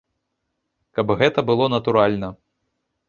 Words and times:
Каб 0.99 1.07
гэта 1.19 1.39
было 1.53 1.65
натуральна. 1.75 2.33